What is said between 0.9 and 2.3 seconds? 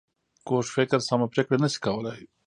سمه پرېکړه نه شي کولای